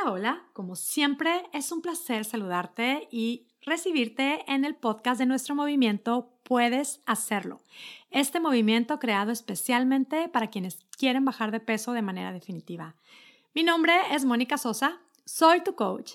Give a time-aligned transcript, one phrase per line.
[0.00, 5.54] Hola, hola, como siempre es un placer saludarte y recibirte en el podcast de nuestro
[5.54, 7.60] movimiento Puedes hacerlo.
[8.10, 12.94] Este movimiento creado especialmente para quienes quieren bajar de peso de manera definitiva.
[13.54, 16.12] Mi nombre es Mónica Sosa, soy tu coach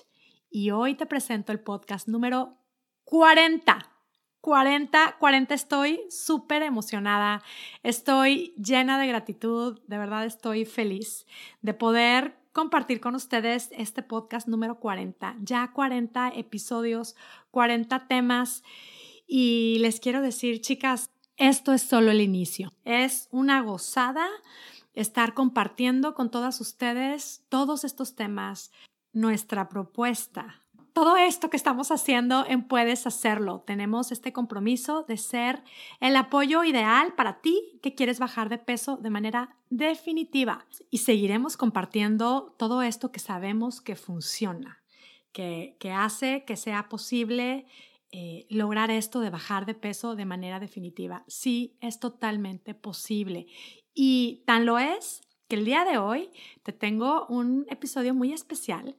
[0.50, 2.56] y hoy te presento el podcast número
[3.04, 3.90] 40.
[4.40, 7.42] 40, 40 estoy súper emocionada,
[7.82, 11.26] estoy llena de gratitud, de verdad estoy feliz
[11.62, 17.16] de poder compartir con ustedes este podcast número 40, ya 40 episodios,
[17.50, 18.62] 40 temas.
[19.26, 22.72] Y les quiero decir, chicas, esto es solo el inicio.
[22.84, 24.28] Es una gozada
[24.94, 28.70] estar compartiendo con todas ustedes todos estos temas,
[29.12, 30.63] nuestra propuesta,
[30.94, 33.64] todo esto que estamos haciendo en Puedes Hacerlo.
[33.66, 35.60] Tenemos este compromiso de ser
[35.98, 40.66] el apoyo ideal para ti que quieres bajar de peso de manera definitiva.
[40.90, 44.84] Y seguiremos compartiendo todo esto que sabemos que funciona,
[45.32, 47.66] que, hace que sea posible
[48.12, 51.24] eh, lograr esto de bajar de peso de manera definitiva.
[51.26, 53.48] Sí, es totalmente posible.
[53.94, 56.30] Y tan lo es que el día de hoy
[56.62, 58.96] te tengo un episodio muy especial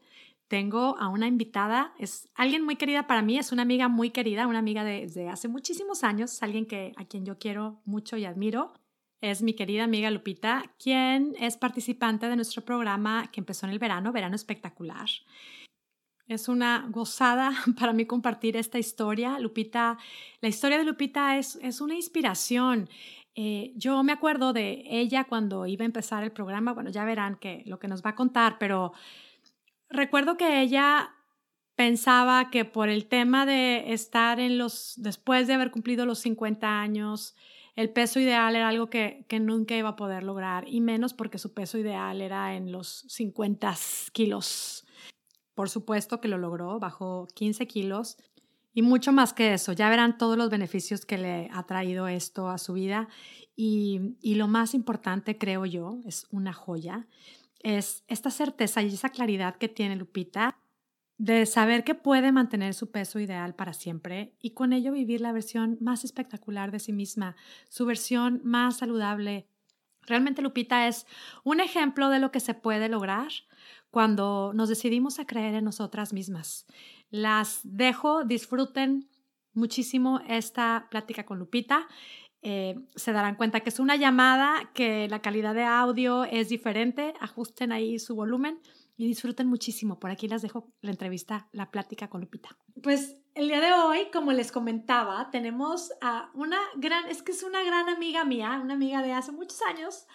[0.48, 4.48] tengo a una invitada, es alguien muy querida para mí, es una amiga muy querida,
[4.48, 8.74] una amiga desde hace muchísimos años, alguien que, a quien yo quiero mucho y admiro.
[9.22, 13.80] Es mi querida amiga Lupita, quien es participante de nuestro programa que empezó en el
[13.80, 15.08] verano, Verano Espectacular.
[16.28, 19.40] Es una gozada para mí compartir esta historia.
[19.40, 19.98] Lupita,
[20.42, 22.90] la historia de Lupita es, es una inspiración.
[23.36, 26.74] Eh, yo me acuerdo de ella cuando iba a empezar el programa.
[26.74, 28.94] Bueno, ya verán que lo que nos va a contar, pero
[29.90, 31.12] recuerdo que ella
[31.76, 36.82] pensaba que por el tema de estar en los, después de haber cumplido los 50
[36.82, 37.36] años,
[37.76, 41.38] el peso ideal era algo que, que, nunca iba a poder lograr, y menos porque
[41.38, 43.76] su peso ideal era en los 50
[44.14, 44.86] kilos.
[45.54, 48.18] Por supuesto que lo logró, bajó 15 kilos
[48.74, 49.72] y mucho más que eso.
[49.72, 53.08] Ya verán todos los beneficios que le ha traído esto a su vida.
[53.56, 57.08] Y, y lo más importante, creo yo, es una joya,
[57.66, 60.60] es esta certeza y esa claridad que tiene Lupita
[61.18, 65.32] de saber que puede mantener su peso ideal para siempre y con ello vivir la
[65.32, 67.36] versión más espectacular de sí misma,
[67.68, 69.48] su versión más saludable.
[70.04, 71.08] Realmente Lupita es
[71.44, 73.30] un ejemplo de lo que se puede lograr
[73.90, 76.68] cuando nos decidimos a creer en nosotras mismas.
[77.10, 79.10] Las dejo, disfruten
[79.54, 81.88] muchísimo esta plática con Lupita
[82.48, 87.16] eh, se darán cuenta que es una llamada, que la calidad de audio es diferente,
[87.20, 88.60] ajusten ahí su volumen
[88.98, 90.00] y disfruten muchísimo.
[90.00, 92.56] Por aquí les dejo la entrevista, la plática con Lupita.
[92.84, 97.42] Pues el día de hoy, como les comentaba, tenemos a una gran, es que es
[97.42, 100.06] una gran amiga mía, una amiga de hace muchos años,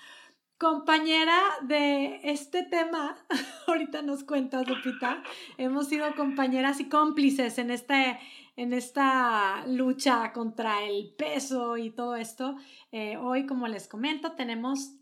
[0.60, 3.16] compañera de este tema.
[3.66, 5.22] Ahorita nos cuentas, Lupita.
[5.56, 8.20] Hemos sido compañeras y cómplices en este
[8.56, 12.56] en esta lucha contra el peso y todo esto.
[12.92, 14.92] Eh, hoy, como les comento, tenemos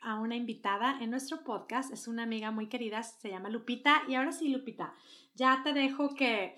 [0.00, 1.92] a una invitada en nuestro podcast.
[1.92, 4.02] Es una amiga muy querida, se llama Lupita.
[4.06, 4.94] Y ahora sí, Lupita,
[5.34, 6.54] ya te dejo que,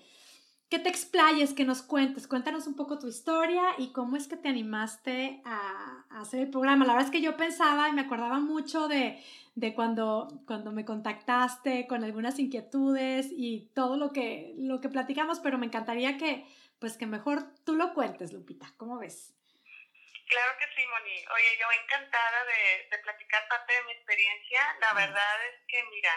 [0.71, 2.27] que te explayes, que nos cuentes.
[2.27, 6.49] Cuéntanos un poco tu historia y cómo es que te animaste a, a hacer el
[6.49, 6.85] programa.
[6.85, 9.21] La verdad es que yo pensaba y me acordaba mucho de,
[9.55, 15.41] de cuando, cuando me contactaste con algunas inquietudes y todo lo que, lo que platicamos,
[15.41, 16.47] pero me encantaría que,
[16.79, 18.71] pues que mejor tú lo cuentes, Lupita.
[18.77, 19.35] ¿Cómo ves?
[20.29, 21.17] Claro que sí, Moni.
[21.35, 24.61] Oye, yo encantada de, de platicar parte de mi experiencia.
[24.79, 26.13] La verdad es que, mira,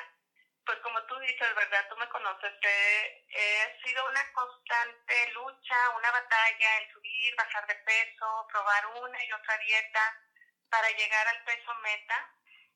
[0.66, 1.86] pues como tú dices, ¿verdad?
[1.88, 3.53] Tú me conoces, he, ha
[3.94, 9.56] sido una constante lucha, una batalla en subir, bajar de peso, probar una y otra
[9.58, 10.20] dieta
[10.68, 12.30] para llegar al peso meta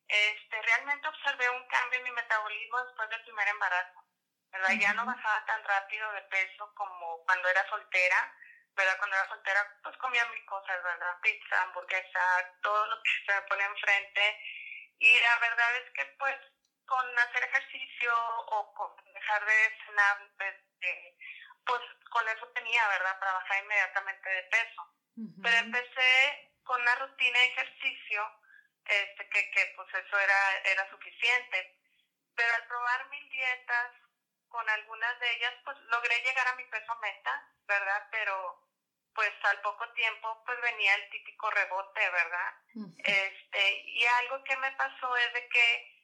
[0.07, 4.05] este, realmente observé un cambio en mi metabolismo después del primer embarazo.
[4.51, 4.69] ¿verdad?
[4.79, 8.33] Ya no bajaba tan rápido de peso como cuando era soltera.
[8.75, 8.97] ¿verdad?
[8.97, 11.19] Cuando era soltera, pues comía mil cosas, ¿verdad?
[11.21, 14.39] Pizza, hamburguesa, todo lo que se me pone enfrente.
[14.99, 16.37] Y la verdad es que, pues,
[16.85, 20.17] con hacer ejercicio o con dejar de cenar,
[20.79, 21.17] este,
[21.65, 23.19] pues, con eso tenía, ¿verdad?
[23.19, 24.95] Para bajar inmediatamente de peso.
[25.43, 28.23] Pero empecé con una rutina de ejercicio
[28.85, 31.77] este, que, que pues eso era, era suficiente.
[32.35, 33.91] Pero al probar mil dietas,
[34.47, 38.07] con algunas de ellas, pues logré llegar a mi peso meta, ¿verdad?
[38.11, 38.65] Pero
[39.13, 42.53] pues al poco tiempo pues venía el típico rebote, ¿verdad?
[43.03, 45.99] Este, y algo que me pasó es de que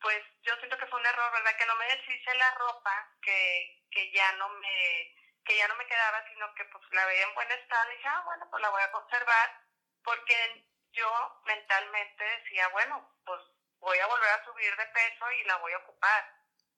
[0.00, 1.56] pues yo siento que fue un error, ¿verdad?
[1.56, 5.14] Que no me deshice la ropa, que, que ya no me
[5.44, 8.08] que ya no me quedaba, sino que pues la veía en buen estado y dije,
[8.08, 9.62] ah, bueno, pues la voy a conservar,
[10.04, 13.40] porque yo mentalmente decía, bueno, pues
[13.80, 16.34] voy a volver a subir de peso y la voy a ocupar.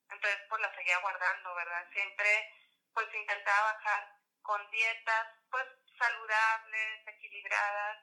[0.09, 0.41] Entonces,
[0.75, 1.87] seguía guardando, ¿verdad?
[1.93, 2.55] Siempre
[2.95, 5.67] pues intentaba bajar con dietas pues
[5.99, 7.99] saludables, equilibradas,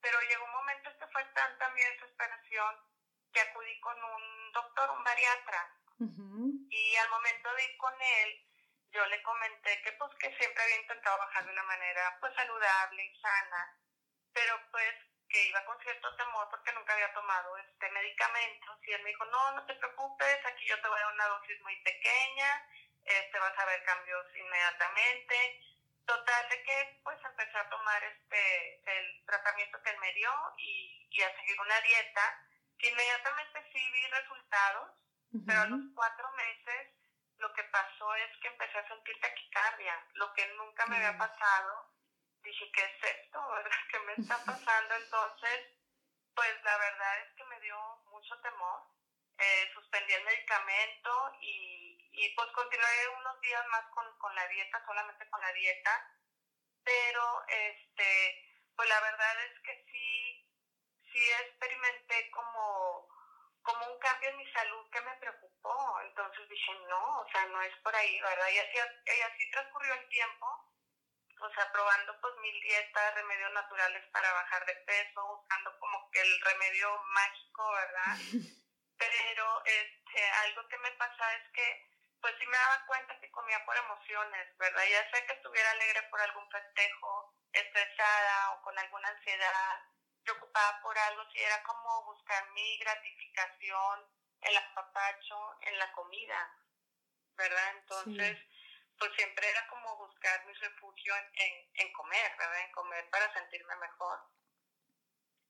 [0.00, 2.76] pero llegó un momento en que fue tanta mi desesperación
[3.32, 8.48] que acudí con un doctor, un bariatra, y al momento de ir con él,
[8.92, 13.04] yo le comenté que pues que siempre había intentado bajar de una manera pues saludable
[13.04, 13.78] y sana,
[14.32, 14.94] pero pues
[15.28, 19.24] que iba con cierto temor porque nunca había tomado este medicamentos y él me dijo,
[19.26, 22.68] no, no te preocupes, aquí yo te voy a dar una dosis muy pequeña,
[23.04, 25.60] este vas a ver cambios inmediatamente.
[26.04, 31.08] Total de que pues empecé a tomar este el tratamiento que él me dio y,
[31.10, 32.46] y a seguir una dieta
[32.78, 34.90] que inmediatamente sí vi resultados,
[35.46, 36.92] pero a los cuatro meses
[37.38, 41.90] lo que pasó es que empecé a sentir taquicardia, lo que nunca me había pasado.
[42.42, 43.40] Dije, ¿qué es esto?
[43.54, 43.78] ¿Verdad?
[43.90, 44.94] ¿Qué me está pasando?
[44.94, 45.60] Entonces,
[46.34, 48.82] pues la verdad es que me dio mucho temor.
[49.38, 54.84] Eh, suspendí el medicamento y, y pues continué unos días más con, con la dieta,
[54.86, 56.18] solamente con la dieta.
[56.84, 60.48] Pero, este, pues la verdad es que sí,
[61.10, 63.08] sí experimenté como
[63.62, 66.00] como un cambio en mi salud que me preocupó.
[66.02, 68.48] Entonces dije, no, o sea, no es por ahí, ¿verdad?
[68.48, 70.46] Y así, y así transcurrió el tiempo,
[71.40, 76.20] o sea, probando pues mil dietas, remedios naturales para bajar de peso, buscando como que
[76.20, 78.16] el remedio mágico, ¿verdad?
[78.98, 83.64] Pero este, algo que me pasa es que pues sí me daba cuenta que comía
[83.66, 84.84] por emociones, ¿verdad?
[84.88, 89.80] Ya sea que estuviera alegre por algún festejo, estresada o con alguna ansiedad,
[90.24, 94.06] preocupada por algo, si era como buscar mi gratificación,
[94.42, 96.58] el apapacho en la comida,
[97.36, 97.70] ¿verdad?
[97.78, 98.38] Entonces,
[98.98, 102.60] pues siempre era como buscar mi refugio en, en, comer, ¿verdad?
[102.60, 104.20] En comer para sentirme mejor.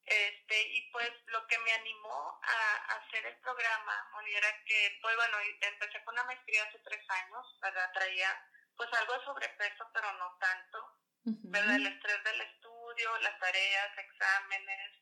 [0.04, 5.16] Este, y pues lo que me animó a, hacer el programa, Moni, era que, pues
[5.16, 7.90] bueno, empecé con una maestría hace tres años, ¿verdad?
[7.92, 11.76] Traía pues algo de sobrepeso, pero no tanto, ¿verdad?
[11.76, 12.71] El estrés del estudio
[13.20, 14.92] las tareas, exámenes,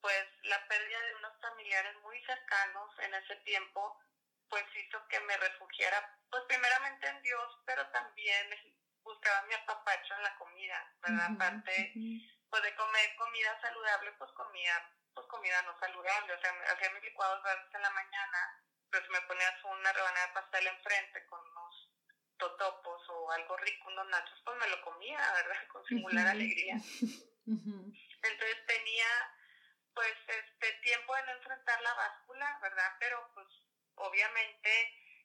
[0.00, 4.00] pues la pérdida de unos familiares muy cercanos en ese tiempo,
[4.48, 10.22] pues hizo que me refugiara, pues primeramente en Dios, pero también buscaba mi apapacho en
[10.22, 11.30] la comida, ¿verdad?
[11.34, 11.92] Aparte,
[12.50, 17.02] pues de comer comida saludable, pues comía, pues comida no saludable, o sea, hacía mis
[17.04, 21.40] licuados verdes en la mañana, pero si me ponías una rebanada de pastel enfrente con
[22.40, 25.66] totopos o algo rico, unos nachos, pues me lo comía, ¿verdad?
[25.68, 26.74] Con singular alegría.
[27.46, 29.06] Entonces tenía
[29.94, 32.96] pues este tiempo de no enfrentar la báscula, ¿verdad?
[32.98, 33.46] Pero pues
[33.94, 34.70] obviamente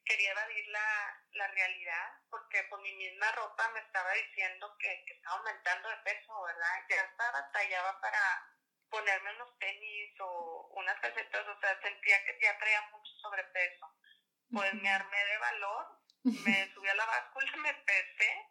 [0.04, 5.14] quería evadir la, la realidad porque por mi misma ropa me estaba diciendo que, que
[5.14, 6.86] estaba aumentando de peso, ¿verdad?
[6.90, 8.56] Ya hasta batallaba para
[8.90, 13.92] ponerme unos tenis o unas calcetas, o sea, sentía que ya traía mucho sobrepeso.
[14.52, 18.50] Pues me armé de valor me subí a la báscula, me pesé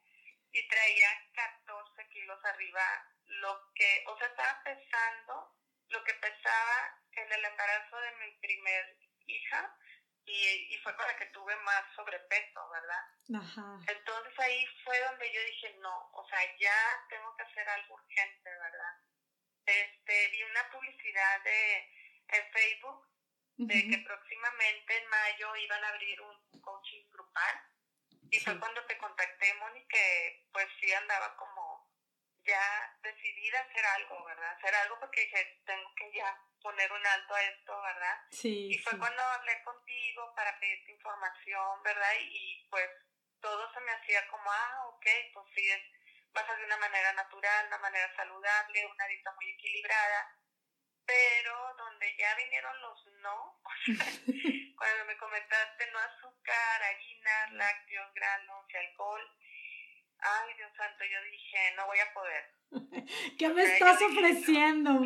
[0.52, 2.82] y traía 14 kilos arriba,
[3.26, 5.56] lo que, o sea, estaba pesando
[5.88, 9.76] lo que pesaba en el embarazo de mi primer hija
[10.24, 13.42] y, y fue para que tuve más sobrepeso, ¿verdad?
[13.42, 13.80] Ajá.
[13.88, 18.50] Entonces ahí fue donde yo dije, no, o sea, ya tengo que hacer algo urgente,
[18.50, 18.94] ¿verdad?
[19.66, 21.90] Este, vi una publicidad de,
[22.28, 23.08] en Facebook
[23.56, 27.60] de que próximamente en mayo iban a abrir un coaching grupal.
[28.30, 31.90] Y fue cuando te contacté, Moni, que pues sí andaba como
[32.44, 34.52] ya decidida a hacer algo, ¿verdad?
[34.52, 38.19] Hacer algo porque dije, tengo que ya poner un alto a esto, ¿verdad?
[38.31, 38.69] Sí.
[38.72, 42.12] Y fue cuando hablé contigo para pedirte información, ¿verdad?
[42.20, 42.88] Y, pues
[43.40, 45.82] todo se me hacía como, ah, ok, pues sí, es,
[46.32, 50.34] vas a de una manera natural, una manera saludable, una dieta muy equilibrada
[51.06, 53.61] pero donde ya vinieron los no,
[54.77, 59.23] cuando me comentaste no azúcar, harinas, lácteos, granos y alcohol,
[60.19, 62.55] ay Dios santo, yo dije, no voy a poder.
[63.39, 65.01] ¿Qué me estás ofreciendo?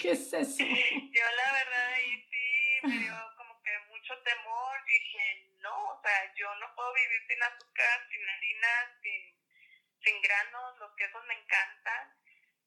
[0.00, 0.64] ¿Qué es eso?
[0.64, 6.34] Yo la verdad ahí sí me dio como que mucho temor, dije, no, o sea,
[6.34, 9.36] yo no puedo vivir sin azúcar, sin harinas, sin,
[10.02, 12.14] sin granos, los quesos me encantan.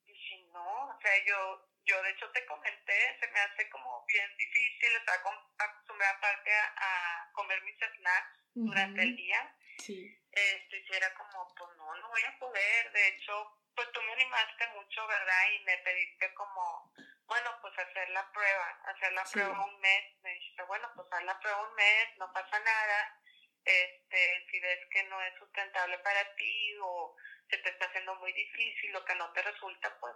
[0.05, 4.37] Dije, no, o sea, yo yo de hecho te comenté, se me hace como bien
[4.37, 5.19] difícil, estar
[5.57, 9.55] acostumbrada aparte a, a, comer mis snacks durante el día.
[9.79, 10.15] Sí.
[10.31, 12.91] Este, si era como, pues no, no voy a poder.
[12.91, 15.51] De hecho, pues tú me animaste mucho, ¿verdad?
[15.51, 16.93] Y me pediste como,
[17.25, 20.15] bueno, pues hacer la prueba, hacer la prueba un mes.
[20.21, 23.21] Me dijiste, bueno, pues haz la prueba un mes, no pasa nada.
[23.65, 27.15] Este, si ves que no es sustentable para ti o
[27.49, 30.15] se te está haciendo muy difícil o que no te resulta, pues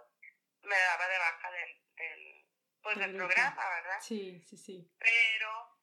[0.64, 2.46] me daba de baja del, del
[2.82, 4.00] pues del programa, ¿verdad?
[4.00, 4.92] Sí, sí, sí.
[4.98, 5.78] Pero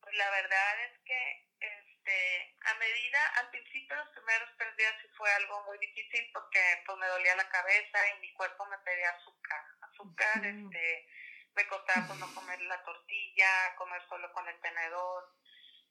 [0.00, 5.08] pues la verdad es que este a medida, al principio los primeros tres días sí
[5.16, 9.10] fue algo muy difícil porque pues me dolía la cabeza y mi cuerpo me pedía
[9.10, 11.06] azúcar, azúcar, este,
[11.54, 15.32] me costaba pues no comer la tortilla, comer solo con el tenedor,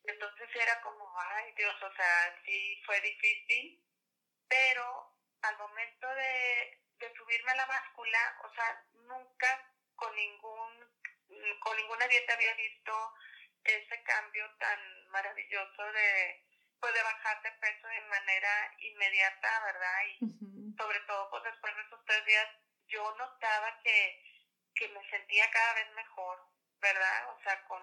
[0.04, 3.84] entonces era como, ay Dios, o sea, sí fue difícil,
[4.48, 11.02] pero al momento de, de subirme a la báscula, o sea, nunca con ningún,
[11.60, 13.14] con ninguna dieta había visto
[13.64, 16.46] ese cambio tan maravilloso de,
[16.80, 20.04] pues, de bajar de peso de manera inmediata, ¿verdad?
[20.08, 22.48] Y sobre todo, pues después de esos tres días,
[22.88, 24.24] yo notaba que,
[24.76, 26.48] que me sentía cada vez mejor,
[26.80, 27.30] ¿verdad?
[27.30, 27.82] O sea, con,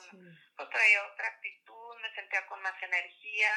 [0.56, 3.52] pues traía otra actitud, me sentía con más energía,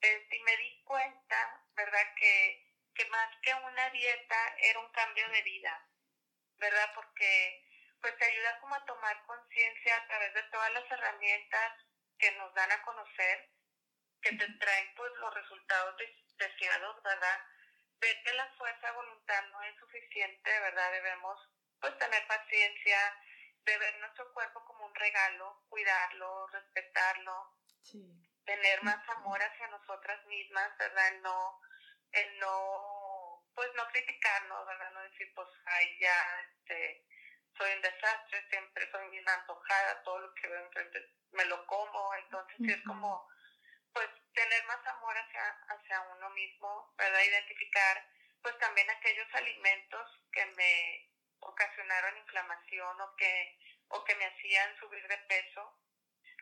[0.00, 2.14] este, y me di cuenta, ¿verdad?
[2.16, 5.88] Que, que más que una dieta era un cambio de vida,
[6.58, 6.90] ¿verdad?
[6.94, 7.66] Porque
[8.00, 11.72] pues te ayuda como a tomar conciencia a través de todas las herramientas
[12.18, 13.50] que nos dan a conocer,
[14.22, 15.96] que te traen pues los resultados
[16.36, 17.40] deseados, ¿verdad?
[18.00, 20.92] Ver que la fuerza de voluntad no es suficiente, ¿verdad?
[20.92, 21.38] Debemos
[21.80, 23.14] pues tener paciencia,
[23.64, 27.56] de ver nuestro cuerpo como un regalo, cuidarlo, respetarlo,
[28.44, 31.12] tener más amor hacia nosotras mismas, ¿verdad?
[31.22, 31.60] No,
[32.12, 34.90] el no, pues no criticarnos, ¿verdad?
[34.92, 37.04] No decir, pues, ay, ya, este,
[37.56, 42.14] soy un desastre, siempre soy bien antojada, todo lo que veo enfrente me lo como,
[42.14, 43.28] entonces es como,
[43.92, 47.22] pues, tener más amor hacia, hacia uno mismo, ¿verdad?
[47.22, 48.06] Identificar,
[48.42, 55.06] pues, también aquellos alimentos que me ocasionaron inflamación o que, o que me hacían subir
[55.06, 55.76] de peso.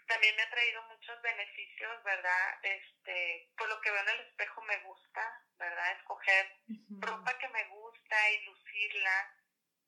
[0.09, 2.59] También me ha traído muchos beneficios, ¿verdad?
[2.63, 5.93] Este, por lo que veo en el espejo me gusta, ¿verdad?
[5.93, 6.57] Escoger
[7.01, 9.35] ropa que me gusta y lucirla,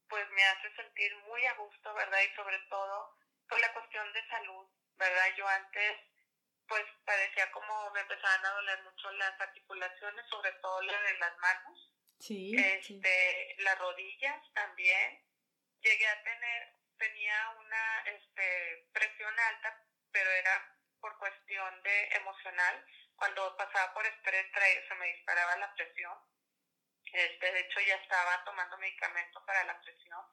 [0.08, 2.20] pues me hace sentir muy a gusto, ¿verdad?
[2.20, 3.16] Y sobre todo
[3.48, 5.34] por la cuestión de salud, ¿verdad?
[5.36, 5.96] Yo antes
[6.70, 11.36] pues parecía como me empezaban a doler mucho las articulaciones, sobre todo la de las
[11.38, 11.92] manos.
[12.20, 15.20] Sí, este, las rodillas también.
[15.80, 22.84] Llegué a tener, tenía una este, presión alta, pero era por cuestión de emocional.
[23.16, 24.46] Cuando pasaba por estrés
[24.88, 26.18] se me disparaba la presión.
[27.12, 30.24] Este, de hecho ya estaba tomando medicamento para la presión.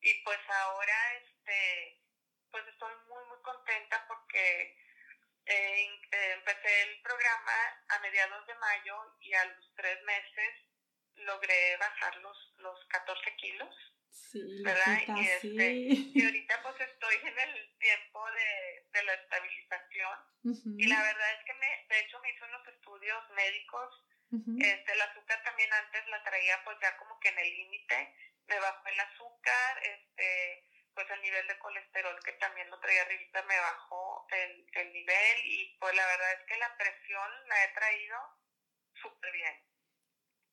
[0.00, 2.00] Y pues ahora este
[2.50, 4.76] pues estoy muy muy contenta porque
[5.46, 10.54] eh, empecé el programa a mediados de mayo y a los tres meses
[11.16, 13.93] logré bajar los, los 14 kilos.
[14.14, 15.02] Sí, ¿verdad?
[15.08, 15.72] y, este,
[16.14, 20.18] y ahorita pues estoy en el tiempo de, de la estabilización.
[20.78, 24.04] Y la verdad es que me, de hecho me hice unos estudios médicos.
[24.30, 28.16] Este, el azúcar también antes la traía pues ya como que en el límite,
[28.48, 33.42] me bajó el azúcar, este, pues el nivel de colesterol que también lo traía arribita
[33.42, 35.38] me bajó el, el nivel.
[35.44, 38.16] Y pues la verdad es que la presión la he traído
[38.94, 39.64] súper bien.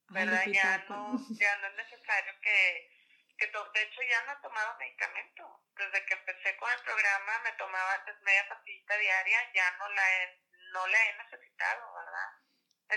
[0.10, 0.46] ¿Verdad?
[0.48, 3.01] ya no, ya no es necesario que,
[3.42, 5.42] que de hecho ya no he tomado medicamento.
[5.74, 10.06] Desde que empecé con el programa me tomaba antes media pastillita diaria, ya no la
[10.06, 10.24] he,
[10.70, 12.30] no la he necesitado, ¿verdad?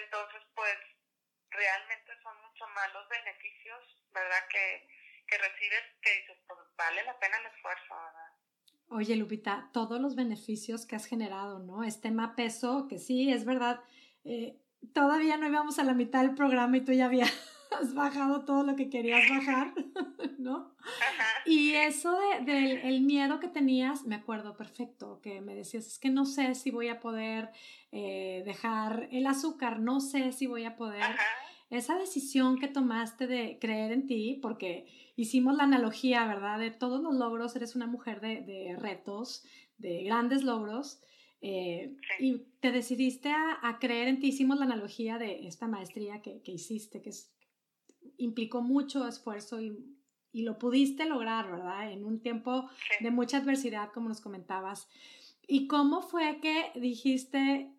[0.04, 0.76] Entonces, pues
[1.48, 3.80] realmente son mucho más los beneficios,
[4.12, 4.44] ¿verdad?
[4.50, 4.86] Que,
[5.26, 8.30] que recibes que dices, pues vale la pena el esfuerzo, ¿verdad?
[8.90, 11.84] Oye, Lupita, todos los beneficios que has generado, ¿no?
[11.84, 13.80] Este más peso, que sí, es verdad,
[14.24, 14.60] eh,
[14.92, 17.32] todavía no íbamos a la mitad del programa y tú ya habías
[17.94, 19.74] bajado todo lo que querías bajar,
[20.38, 20.72] ¿no?
[21.46, 25.98] Y eso del de, el miedo que tenías, me acuerdo perfecto, que me decías, es
[25.98, 27.50] que no sé si voy a poder
[27.92, 31.02] eh, dejar el azúcar, no sé si voy a poder...
[31.70, 36.58] Esa decisión que tomaste de creer en ti, porque hicimos la analogía, ¿verdad?
[36.58, 39.44] De todos los logros, eres una mujer de, de retos,
[39.78, 41.00] de grandes logros,
[41.46, 46.40] eh, y te decidiste a, creer en ti, hicimos la analogía de esta maestría que,
[46.40, 47.33] que hiciste, que es,
[48.18, 49.78] implicó mucho esfuerzo y,
[50.32, 51.90] y, lo pudiste lograr, ¿verdad?
[51.90, 52.68] En un tiempo
[53.00, 54.88] de mucha adversidad, como nos comentabas.
[55.46, 57.70] ¿Y cómo fue que dijiste,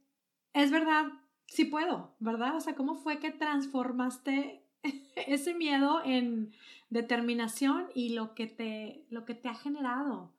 [0.54, 1.06] es verdad,
[1.48, 2.56] sí puedo, ¿verdad?
[2.56, 4.64] O sea, ¿cómo fue que transformaste
[5.28, 6.54] ese miedo en
[6.90, 10.34] determinación y lo que te, lo que te ha generado?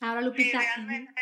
[0.00, 0.60] Ahora, Lupita.
[0.60, 1.20] Sí, realmente,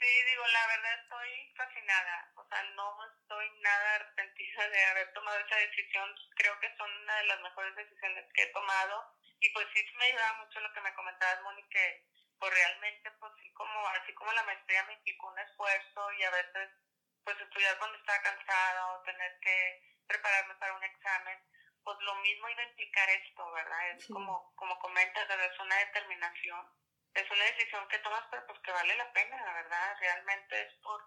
[0.00, 2.32] sí, digo, la verdad estoy fascinada.
[2.36, 6.14] O sea, no estoy nada arrepentida de haber tomado esa decisión.
[6.36, 9.14] Creo que son una de las mejores decisiones que he tomado.
[9.40, 11.40] Y pues sí me ayudaba mucho lo que me comentabas,
[11.70, 12.04] que
[12.38, 16.30] pues realmente, pues sí, como, así como la maestría me implicó un esfuerzo y a
[16.30, 16.70] veces,
[17.24, 21.38] pues estudiar cuando estaba cansada o tener que prepararme para un examen,
[21.84, 23.90] pues lo mismo iba a implicar esto, ¿verdad?
[23.90, 26.79] Es como, como comentas, es una determinación
[27.14, 30.74] es una decisión que tomas, pero pues que vale la pena, la verdad, realmente es
[30.82, 31.02] por,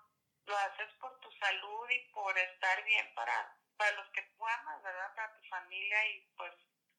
[0.46, 4.84] lo haces por tu salud y por estar bien para, para los que tú amas,
[4.84, 5.16] ¿verdad?
[5.16, 6.54] Para tu familia y pues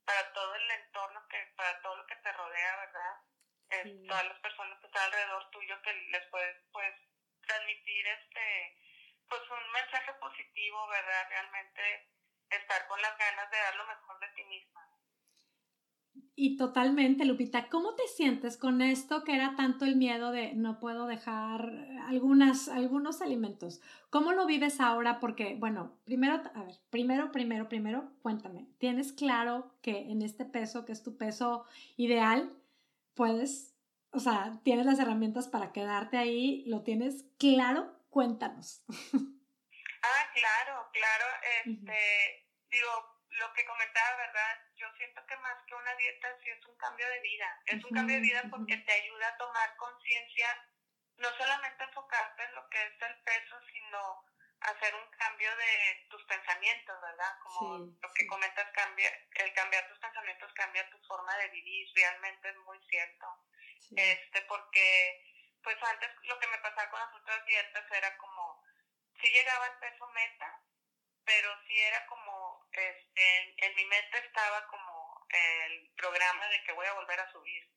[0.05, 3.21] para todo el entorno, que para todo lo que te rodea, ¿verdad?
[4.07, 6.95] Todas las personas que están alrededor tuyo que les puedes pues
[7.47, 8.79] transmitir este
[9.29, 11.29] pues un mensaje positivo, ¿verdad?
[11.29, 12.09] Realmente
[12.51, 14.94] estar con las ganas de dar lo mejor de ti misma.
[16.37, 20.81] Y totalmente, Lupita, ¿cómo te sientes con esto que era tanto el miedo de no
[20.81, 21.73] puedo dejar
[22.09, 23.81] algunas, algunos alimentos?
[24.11, 25.21] ¿Cómo lo vives ahora?
[25.21, 30.85] Porque, bueno, primero, a ver, primero, primero, primero, cuéntame, ¿tienes claro que en este peso,
[30.85, 31.67] que es tu peso
[31.97, 32.53] ideal,
[33.15, 33.77] puedes,
[34.11, 36.65] o sea, tienes las herramientas para quedarte ahí?
[36.67, 37.93] ¿Lo tienes claro?
[38.11, 38.83] Cuéntanos.
[40.03, 41.25] Ah, claro, claro,
[41.65, 44.61] este, digo, lo que comentaba, ¿verdad?
[44.77, 47.61] Yo siento que más que una dieta sí es un cambio de vida.
[47.67, 50.69] Es un cambio de vida porque te ayuda a tomar conciencia,
[51.17, 54.25] no solamente enfocarte en lo que es el peso, sino
[54.61, 57.39] hacer un cambio de tus pensamientos, ¿verdad?
[57.43, 62.49] Como lo que comentas, cambia, el cambiar tus pensamientos cambia tu forma de vivir, realmente
[62.49, 63.27] es muy cierto.
[63.97, 65.23] Este, porque,
[65.63, 68.63] pues antes lo que me pasaba con las otras dietas era como,
[69.21, 70.61] si llegaba al peso meta,
[71.25, 72.24] pero sí era como,
[72.73, 77.69] este, en, mi mente estaba como el programa de que voy a volver a subir.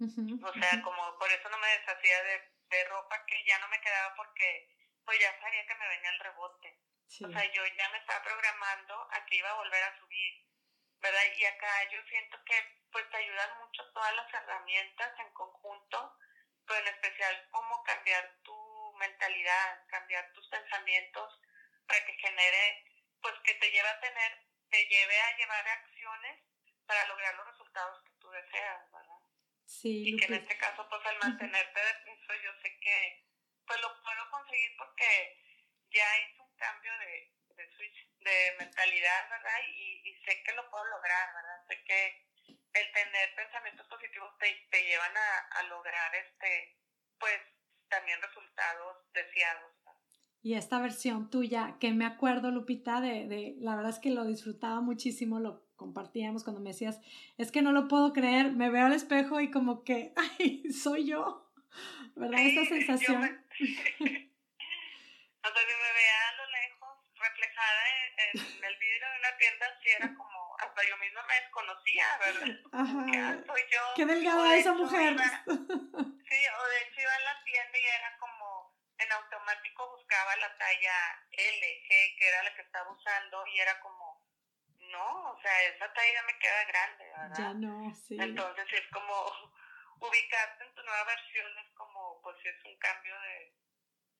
[0.00, 3.80] o sea, como por eso no me deshacía de, de, ropa que ya no me
[3.80, 4.68] quedaba porque
[5.04, 6.80] pues ya sabía que me venía el rebote.
[7.06, 10.46] O sea, yo ya me estaba programando a que iba a volver a subir,
[11.00, 11.22] ¿verdad?
[11.36, 12.54] Y acá yo siento que
[12.90, 16.16] pues te ayudan mucho todas las herramientas en conjunto,
[16.66, 21.40] pero en especial cómo cambiar tu mentalidad, cambiar tus pensamientos
[21.86, 22.84] para que genere
[23.24, 24.32] pues que te lleve a tener,
[24.68, 26.44] te lleve a llevar acciones
[26.84, 29.20] para lograr los resultados que tú deseas, ¿verdad?
[29.64, 30.10] Sí.
[30.10, 33.24] Y que en este caso, pues al mantenerte de piso, yo sé que
[33.66, 35.40] pues lo puedo conseguir porque
[35.88, 39.58] ya hice un cambio de, de switch, de mentalidad, ¿verdad?
[39.68, 41.64] Y, y sé que lo puedo lograr, ¿verdad?
[41.66, 42.26] Sé que
[42.74, 46.76] el tener pensamientos positivos te, te llevan a, a lograr este,
[47.18, 47.40] pues
[47.88, 49.73] también resultados deseados
[50.44, 54.26] y esta versión tuya, que me acuerdo, Lupita, de, de, la verdad es que lo
[54.26, 57.00] disfrutaba muchísimo, lo compartíamos cuando me decías,
[57.38, 61.06] es que no lo puedo creer, me veo al espejo y como que, ay, soy
[61.06, 61.50] yo,
[62.14, 62.40] ¿verdad?
[62.40, 63.22] Esta sensación.
[63.22, 63.28] Me...
[63.30, 63.32] o
[65.48, 69.88] sea, si me veía a lo lejos, reflejada en, el vidrio de una tienda, sí
[69.96, 72.60] era como, hasta yo misma me desconocía, ¿verdad?
[72.70, 73.06] Ajá.
[73.16, 73.80] Ah, soy yo.
[73.96, 75.16] Qué delgada esa mujer.
[75.46, 78.43] sí, o de hecho iba a la tienda y era como,
[78.98, 83.80] en automático buscaba la talla L, G, que era la que estaba usando, y era
[83.80, 84.22] como,
[84.90, 87.38] no, o sea, esa talla me queda grande, ¿verdad?
[87.38, 88.16] Ya no, sí.
[88.20, 89.12] Entonces es como
[90.00, 93.54] ubicarte en tu nueva versión, es como, pues es un cambio de,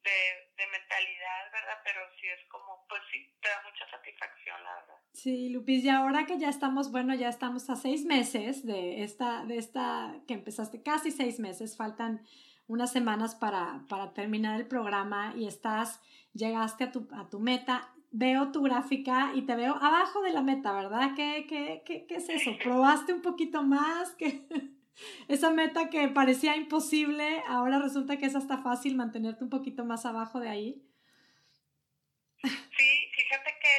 [0.02, 1.78] de, de, mentalidad, ¿verdad?
[1.84, 4.96] Pero sí es como, pues sí, te da mucha satisfacción, la verdad.
[5.12, 9.44] Sí, Lupis, y ahora que ya estamos, bueno, ya estamos a seis meses de esta,
[9.44, 12.26] de esta, que empezaste casi seis meses, faltan
[12.66, 16.00] unas semanas para, para terminar el programa y estás,
[16.33, 20.42] llegaste a tu, a tu meta, veo tu gráfica y te veo abajo de la
[20.42, 21.11] meta, ¿verdad?
[21.16, 22.57] ¿Qué, qué, qué, qué es eso?
[22.62, 24.14] ¿Probaste un poquito más?
[24.14, 24.46] que
[25.29, 30.07] Esa meta que parecía imposible, ahora resulta que es hasta fácil mantenerte un poquito más
[30.07, 30.83] abajo de ahí.
[32.42, 33.74] Sí, fíjate que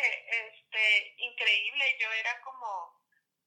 [0.49, 2.65] este increíble, yo era como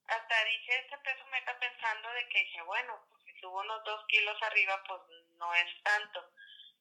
[0.06, 2.94] hasta dije ese peso meta pensando de que dije, bueno,
[3.40, 5.00] subo unos dos kilos arriba, pues
[5.36, 6.32] no es tanto.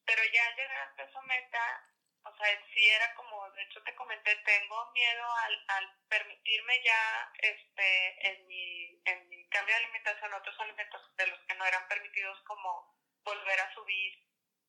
[0.04, 1.88] Pero ya al llegar al peso meta,
[2.24, 7.32] o sea, sí era como, de hecho te comenté, tengo miedo al, al permitirme ya
[7.38, 11.86] este en mi, en mi cambio de alimentación otros alimentos de los que no eran
[11.88, 14.12] permitidos como volver a subir,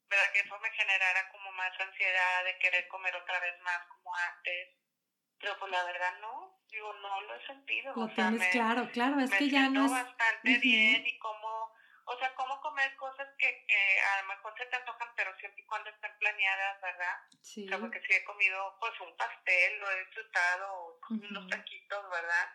[0.09, 0.31] ¿verdad?
[0.33, 4.75] Que eso me generara como más ansiedad de querer comer otra vez más como antes.
[5.39, 7.93] Pero pues la verdad no, digo, no lo he sentido.
[7.95, 9.91] Lo tienes claro, claro, es que ya no es...
[9.91, 11.38] bastante bien y como
[12.09, 15.65] o sea, cómo comer cosas que, a lo mejor se te antojan, pero siempre y
[15.67, 17.15] cuando estén planeadas, ¿verdad?
[17.41, 17.65] Sí.
[17.65, 22.45] O sea, porque si he comido, pues, un pastel, lo he disfrutado, unos taquitos, ¿verdad?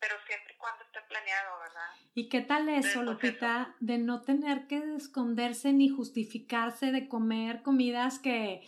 [0.00, 1.90] Pero siempre y cuando esté planeado, ¿verdad?
[2.14, 8.18] ¿Y qué tal eso, Lupita, de no tener que esconderse ni justificarse de comer comidas
[8.18, 8.62] que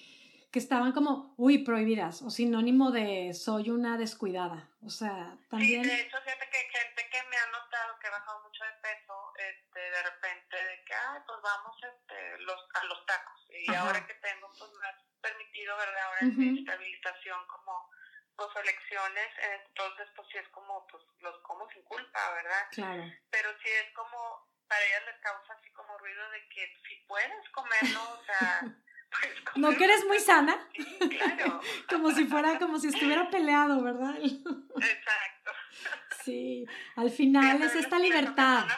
[0.50, 4.68] que estaban como, uy, prohibidas, o sinónimo de soy una descuidada.
[4.82, 5.84] O sea, también...
[5.84, 8.64] Sí, de hecho, fíjate que hay gente que me ha notado que ha bajado mucho
[8.64, 13.46] de peso, este, de repente, de que, ay, pues vamos este, los, a los tacos.
[13.50, 16.02] Y ahora que tengo, pues me ha permitido, ¿verdad?
[16.04, 17.90] Ahora en mi estabilización como
[18.36, 19.28] pues elecciones,
[19.66, 22.68] entonces pues sí es como, pues los como sin culpa, ¿verdad?
[22.70, 23.04] Claro.
[23.30, 27.48] Pero sí es como, para ellas les causa así como ruido de que si puedes
[27.50, 28.60] comerlo, o sea...
[29.10, 30.68] pues ¿No que eres muy sana?
[30.74, 31.60] Sí, claro.
[31.90, 34.16] como si fuera, como si estuviera peleado, ¿verdad?
[34.18, 35.52] Exacto.
[36.24, 38.66] Sí, al final es esta libertad.
[38.66, 38.74] Es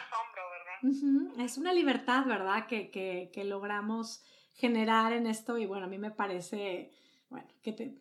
[1.37, 2.67] Es una libertad, ¿verdad?
[2.67, 6.91] Que, que, que logramos generar en esto y bueno, a mí me parece
[7.29, 7.97] bueno, que te,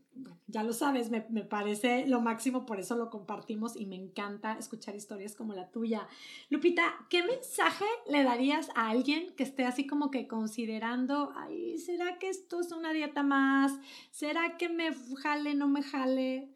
[0.46, 4.58] ya lo sabes, me, me, parece lo máximo, por eso lo compartimos y me encanta
[4.58, 6.06] escuchar historias como la tuya.
[6.50, 12.18] Lupita, ¿qué mensaje le darías a alguien que esté así como que considerando, ay, ¿será
[12.18, 13.72] que esto es una dieta más?
[14.10, 14.90] ¿Será que me
[15.22, 16.52] jale, no me jale?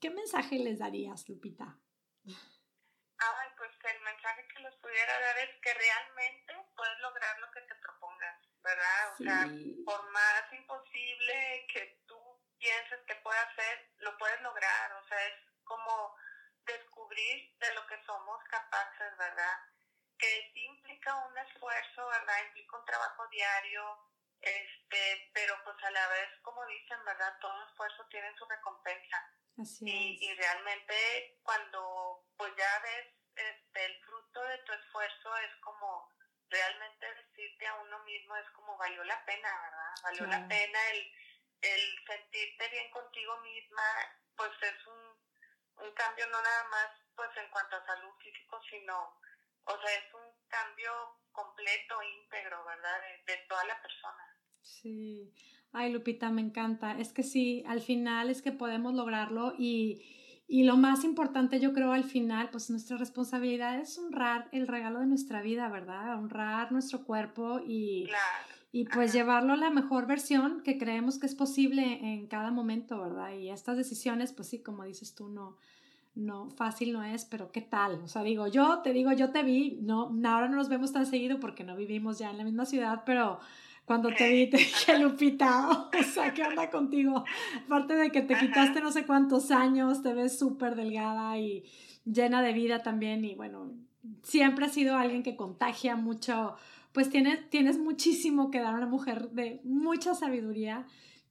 [0.00, 1.78] ¿Qué mensaje les darías, Lupita
[3.60, 7.74] pues el mensaje que les pudiera dar es que realmente puedes lograr lo que te
[7.76, 9.12] propongas, ¿verdad?
[9.12, 9.46] O sea,
[9.84, 12.18] por más imposible que tú
[12.58, 14.92] pienses que puede hacer, lo puedes lograr.
[14.92, 16.16] O sea, es como
[16.66, 19.58] descubrir de lo que somos capaces, ¿verdad?
[20.18, 22.44] Que sí implica un esfuerzo, ¿verdad?
[22.46, 23.98] Implica un trabajo diario,
[24.40, 27.38] este, pero pues a la vez, como dicen, ¿verdad?
[27.40, 29.34] Todo esfuerzo tiene su recompensa.
[29.80, 36.08] y, y realmente cuando pues ya ves este, el fruto de tu esfuerzo es como
[36.48, 39.94] realmente decirte a uno mismo es como valió la pena, ¿verdad?
[40.02, 41.12] Valió la pena el,
[41.62, 43.82] el sentirte bien contigo misma,
[44.36, 48.96] pues es un, un cambio no nada más pues en cuanto a salud físico, sino,
[49.64, 50.90] o sea, es un cambio
[51.32, 53.00] completo, íntegro, ¿verdad?
[53.26, 54.24] De, de toda la persona.
[54.62, 55.32] Sí.
[55.72, 56.98] Ay, Lupita, me encanta.
[56.98, 60.19] Es que sí, al final es que podemos lograrlo y,
[60.52, 64.98] y lo más importante, yo creo, al final, pues nuestra responsabilidad es honrar el regalo
[64.98, 66.18] de nuestra vida, ¿verdad?
[66.18, 68.08] Honrar nuestro cuerpo y,
[68.72, 73.00] y pues llevarlo a la mejor versión que creemos que es posible en cada momento,
[73.00, 73.32] ¿verdad?
[73.34, 75.56] Y estas decisiones, pues sí, como dices tú, no,
[76.16, 78.00] no, fácil no es, pero ¿qué tal?
[78.02, 81.06] O sea, digo, yo te digo, yo te vi, no, ahora no nos vemos tan
[81.06, 83.38] seguido porque no vivimos ya en la misma ciudad, pero
[83.90, 87.24] cuando te vi, te dije, Lupita, o sea, ¿qué onda contigo?
[87.64, 91.64] Aparte de que te quitaste no sé cuántos años, te ves súper delgada y
[92.04, 93.72] llena de vida también y bueno,
[94.22, 96.54] siempre has sido alguien que contagia mucho,
[96.92, 100.86] pues tienes, tienes muchísimo que dar a una mujer de mucha sabiduría.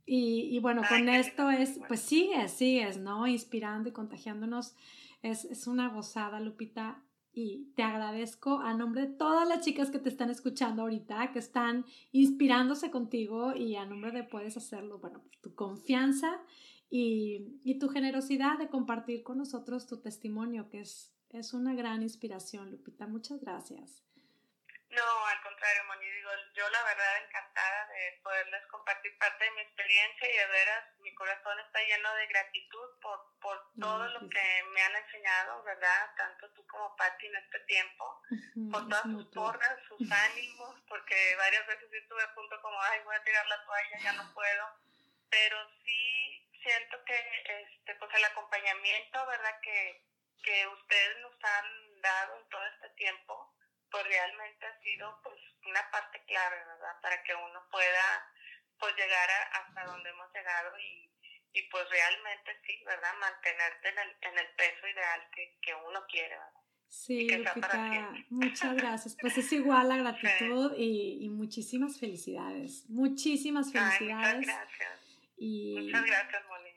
[0.05, 3.25] Y, y bueno, con esto es, pues sigues, sigues, ¿no?
[3.25, 4.75] Inspirando y contagiándonos.
[5.21, 7.01] Es, es una gozada, Lupita
[7.33, 11.39] y te agradezco a nombre de todas las chicas que te están escuchando ahorita, que
[11.39, 16.41] están inspirándose contigo y a nombre de puedes hacerlo, bueno, tu confianza
[16.89, 22.01] y, y tu generosidad de compartir con nosotros tu testimonio, que es, es una gran
[22.01, 23.07] inspiración, Lupita.
[23.07, 24.08] Muchas gracias.
[24.89, 29.61] No, al contrario, Moni, digo, yo la verdad encantada de poderles compartir parte de mi
[29.61, 34.31] experiencia y de veras mi corazón está lleno de gratitud por, por todo lo pues
[34.31, 36.15] que me han enseñado, ¿verdad?
[36.17, 38.21] Tanto tú como Patti en este tiempo,
[38.71, 43.15] por todas sus porras, sus ánimos, porque varias veces estuve a punto como, ay, voy
[43.15, 44.65] a tirar la toalla, ya no puedo,
[45.29, 47.15] pero sí siento que
[47.61, 49.59] este pues el acompañamiento, ¿verdad?
[49.61, 50.03] Que,
[50.43, 53.53] que ustedes nos han dado en todo este tiempo,
[53.91, 57.01] pues realmente ha sido pues una parte clave, ¿verdad?
[57.01, 58.31] Para que uno pueda
[58.79, 61.11] pues llegar hasta donde hemos llegado y,
[61.53, 63.13] y pues realmente sí, ¿verdad?
[63.19, 66.59] Mantenerte en el, en el peso ideal que, que uno quiere, ¿verdad?
[66.89, 69.15] Sí, Lupita, muchas gracias.
[69.21, 72.89] Pues es igual la gratitud y, y, muchísimas felicidades.
[72.89, 74.39] Muchísimas felicidades.
[74.39, 75.19] muchas gracias.
[75.37, 75.75] Y...
[75.79, 76.68] Muchas gracias, Molly.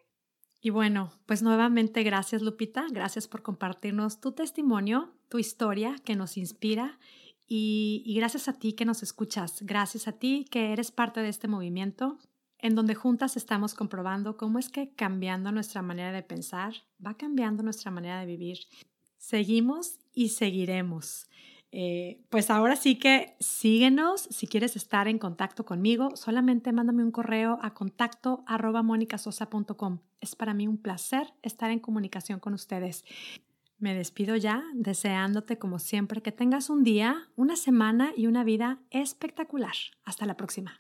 [0.65, 6.37] Y bueno, pues nuevamente gracias Lupita, gracias por compartirnos tu testimonio tu historia que nos
[6.37, 6.99] inspira
[7.49, 11.49] y, gracias a ti que nos escuchas, gracias a ti que eres parte de este
[11.49, 12.19] movimiento
[12.59, 17.63] en donde juntas estamos comprobando cómo es que cambiando nuestra manera de pensar va cambiando
[17.63, 18.59] nuestra manera de vivir.
[19.17, 21.27] Seguimos y seguiremos.
[21.75, 24.29] Eh, pues ahora sí que síguenos.
[24.31, 28.85] Si quieres estar en contacto conmigo, solamente mándame un correo a contacto arroba
[30.21, 33.05] Es para mí un placer estar en comunicación con ustedes.
[33.79, 38.79] Me despido ya, deseándote como siempre que tengas un día, una semana y una vida
[38.91, 39.75] espectacular.
[40.05, 40.79] Hasta la próxima.